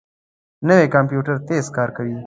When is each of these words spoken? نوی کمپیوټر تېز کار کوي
نوی 0.67 0.85
کمپیوټر 0.95 1.35
تېز 1.47 1.65
کار 1.75 1.89
کوي 1.97 2.15